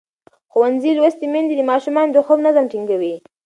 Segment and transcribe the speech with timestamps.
[0.51, 3.15] ښوونځې لوستې میندې د ماشومانو د خوب نظم ټینګوي.